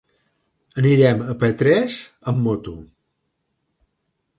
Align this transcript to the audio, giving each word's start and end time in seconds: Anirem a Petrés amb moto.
Anirem 0.83 1.21
a 1.33 1.37
Petrés 1.45 2.01
amb 2.33 2.45
moto. 2.49 2.77